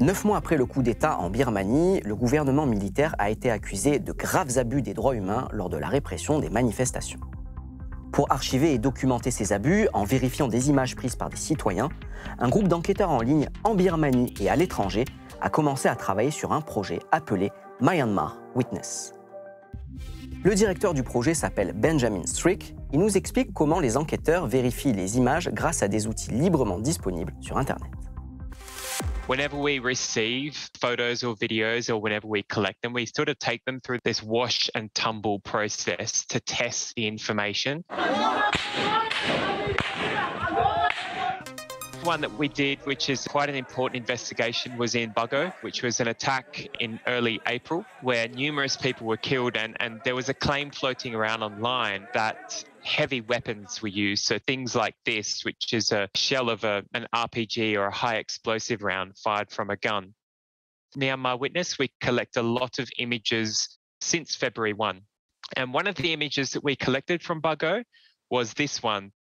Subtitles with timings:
[0.00, 4.12] Neuf mois après le coup d'État en Birmanie, le gouvernement militaire a été accusé de
[4.12, 7.20] graves abus des droits humains lors de la répression des manifestations.
[8.20, 11.88] Pour archiver et documenter ces abus, en vérifiant des images prises par des citoyens,
[12.38, 15.06] un groupe d'enquêteurs en ligne en Birmanie et à l'étranger
[15.40, 19.14] a commencé à travailler sur un projet appelé Myanmar Witness.
[20.44, 22.76] Le directeur du projet s'appelle Benjamin Strick.
[22.92, 27.32] Il nous explique comment les enquêteurs vérifient les images grâce à des outils librement disponibles
[27.40, 27.90] sur Internet.
[29.26, 33.64] Whenever we receive photos or videos or whenever we collect them, we sort of take
[33.64, 37.84] them through this wash and tumble process to test the information.
[42.02, 46.00] One that we did, which is quite an important investigation, was in Buggo, which was
[46.00, 50.34] an attack in early April where numerous people were killed, and, and there was a
[50.34, 54.24] claim floating around online that heavy weapons were used.
[54.24, 58.16] So things like this, which is a shell of a, an RPG or a high
[58.16, 60.14] explosive round fired from a gun.
[60.96, 65.00] Myanmar Witness, we collect a lot of images since February 1.
[65.56, 67.84] And one of the images that we collected from Buggo
[68.30, 69.12] was this one.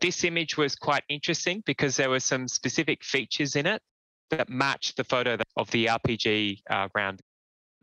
[0.00, 3.82] This image was quite interesting because there were some specific features in it
[4.30, 7.20] that matched the photo of the RPG uh, round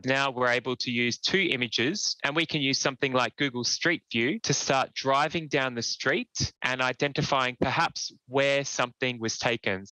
[0.06, 4.04] now we're able to use two images and we can use something like Google Street
[4.12, 9.86] View to start driving down the street and identifying perhaps where something was taken.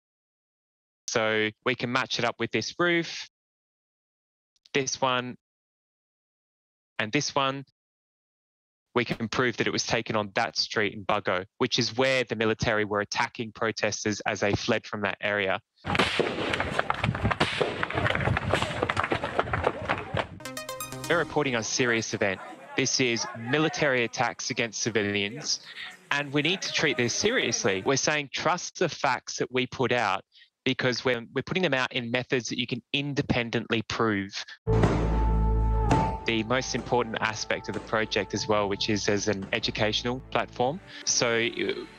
[1.07, 3.27] So we can match it up with this roof,
[4.73, 5.37] this one,
[6.99, 7.65] and this one.
[8.93, 12.23] We can prove that it was taken on that street in Buggo, which is where
[12.23, 15.59] the military were attacking protesters as they fled from that area.
[21.07, 22.41] We're reporting on a serious event.
[22.75, 25.59] This is military attacks against civilians,
[26.09, 27.83] and we need to treat this seriously.
[27.85, 30.23] We're saying trust the facts that we put out
[30.63, 34.43] because we're, we're putting them out in methods that you can independently prove.
[36.25, 40.79] The most important aspect of the project as well, which is as an educational platform.
[41.05, 41.49] So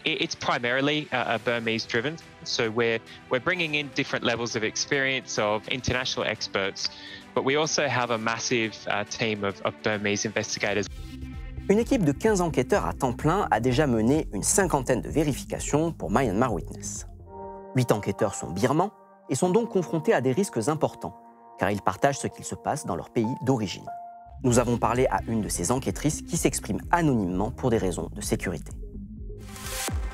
[0.04, 2.16] it's primarily uh, Burmese driven.
[2.44, 2.98] So we're,
[3.30, 6.90] we're bringing in different levels of experience of international experts
[7.36, 10.86] but we also have a massive uh, team of, of Burmese investigators.
[11.68, 15.92] Une équipe de 15 enquêteurs à temps plein a déjà mené une cinquantaine de vérifications
[15.92, 17.06] pour Myanmar Witness.
[17.74, 18.90] Huit enquêteurs sont birmans
[19.28, 21.14] et sont donc confrontés à des risques importants,
[21.58, 23.84] car ils partagent ce qu'il se passe dans leur pays d'origine.
[24.42, 28.20] Nous avons parlé à une de ces enquêtrices qui s'exprime anonymement pour des raisons de
[28.20, 28.72] sécurité.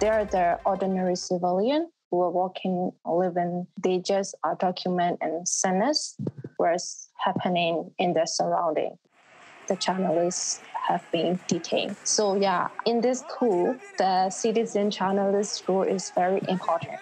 [0.01, 3.67] They are the ordinary civilian who are working, living.
[3.83, 6.17] They just document and send us
[6.57, 8.99] what's happening in the surrounding.
[9.69, 11.97] The journalists have been detained.
[12.05, 16.99] So yeah, in this coup, the citizen journalist role is very important.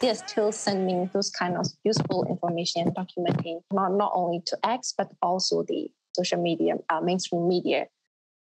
[0.00, 5.08] They're still sending those kind of useful information, documenting not, not only to X, but
[5.22, 7.88] also the social media, uh, mainstream media.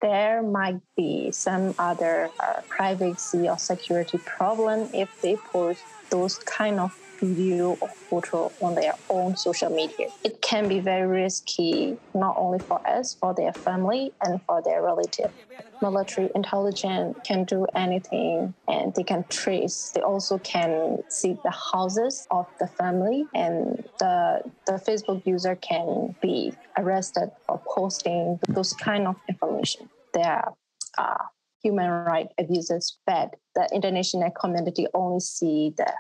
[0.02, 6.78] There might be some other uh, privacy or security problem if they post those kind
[6.78, 10.08] of video or photo on their own social media.
[10.22, 14.82] It can be very risky, not only for us, for their family and for their
[14.82, 15.32] relative.
[15.82, 19.92] Military intelligence can do anything and they can trace.
[19.94, 26.14] They also can see the houses of the family and the, the Facebook user can
[26.22, 29.90] be arrested for posting those kind of information.
[30.14, 30.44] There
[30.96, 31.20] are
[31.62, 33.30] human rights abuses bad.
[33.54, 35.92] The international community only see the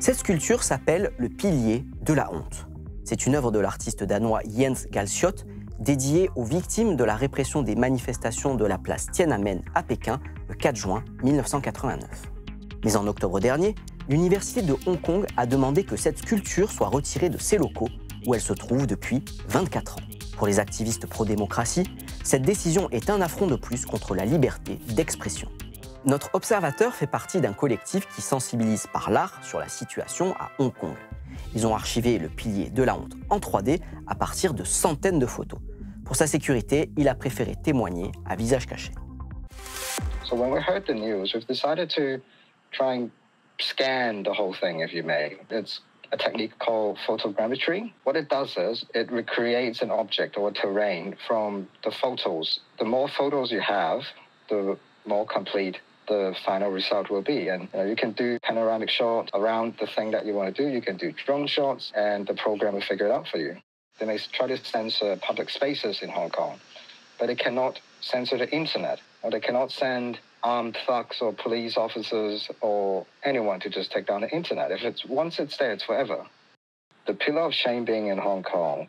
[0.00, 2.66] Cette sculpture s'appelle le pilier de la honte.
[3.04, 5.44] C'est une œuvre de l'artiste danois Jens Galschiot
[5.78, 10.54] dédiée aux victimes de la répression des manifestations de la place Tiananmen à Pékin le
[10.54, 12.08] 4 juin 1989.
[12.84, 13.74] Mais en octobre dernier,
[14.08, 17.88] l'Université de Hong Kong a demandé que cette sculpture soit retirée de ses locaux
[18.26, 20.02] où elle se trouve depuis 24 ans.
[20.36, 21.84] Pour les activistes pro-démocratie,
[22.24, 25.48] cette décision est un affront de plus contre la liberté d'expression.
[26.06, 30.72] Notre observateur fait partie d'un collectif qui sensibilise par l'art sur la situation à Hong
[30.72, 30.96] Kong.
[31.54, 35.26] Ils ont archivé le pilier de la honte en 3D à partir de centaines de
[35.26, 35.60] photos.
[36.04, 38.92] Pour sa sécurité, il a préféré témoigner à visage caché.
[40.24, 42.22] So when we heard the news, we've decided to
[42.72, 43.10] try and
[43.58, 45.36] scan the whole thing, if you may.
[46.12, 47.92] A technique called photogrammetry.
[48.04, 52.60] What it does is it recreates an object or terrain from the photos.
[52.78, 54.02] The more photos you have,
[54.48, 57.48] the more complete the final result will be.
[57.48, 60.62] And you, know, you can do panoramic shots around the thing that you want to
[60.62, 60.68] do.
[60.68, 63.56] You can do drone shots, and the program will figure it out for you.
[63.98, 66.58] They may try to censor public spaces in Hong Kong,
[67.18, 72.50] but it cannot censor the internet, or they cannot send armed thugs or police officers
[72.60, 74.70] or anyone to just take down the internet.
[74.70, 76.26] If it's once it's there, it's forever.
[77.06, 78.88] The pillar of shame being in Hong Kong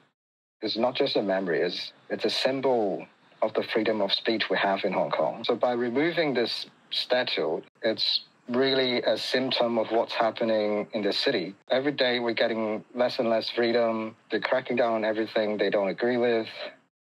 [0.62, 3.06] is not just a memory; it's it's a symbol
[3.42, 5.44] of the freedom of speech we have in Hong Kong.
[5.44, 11.56] So by removing this statue, it's really a symptom of what's happening in the city.
[11.72, 14.16] Every day we're getting less and less freedom.
[14.30, 16.48] They're cracking down on everything they don't agree with.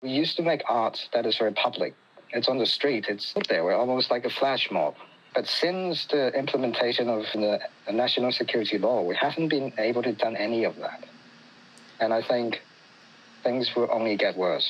[0.01, 1.93] We used to make art that is very public.
[2.31, 3.07] It's on the street.
[3.09, 3.65] It's there.
[3.65, 4.95] We're almost like a flash mob.
[5.35, 10.13] But since the implementation of the, the national security law, we haven't been able to
[10.13, 11.03] done any of that.
[11.99, 12.61] And I think
[13.43, 14.69] things will only get worse.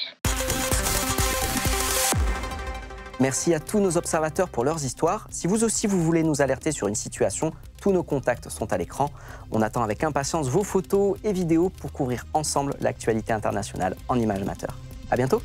[3.20, 5.28] Merci à tous nos observateurs pour leurs histoires.
[5.30, 8.78] Si vous aussi vous voulez nous alerter sur une situation, tous nos contacts sont à
[8.78, 9.12] l'écran.
[9.52, 14.42] On attend avec impatience vos photos et vidéos pour couvrir ensemble l'actualité internationale en images
[14.42, 14.74] amateurs.
[15.12, 15.42] À bientôt.